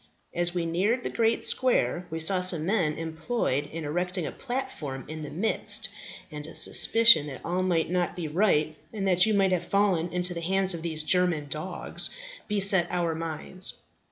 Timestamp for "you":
9.27-9.35